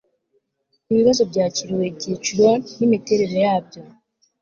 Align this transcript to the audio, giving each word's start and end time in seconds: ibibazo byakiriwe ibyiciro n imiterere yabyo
ibibazo 0.91 1.21
byakiriwe 1.31 1.83
ibyiciro 1.91 2.47
n 2.77 2.79
imiterere 2.87 3.37
yabyo 3.45 3.81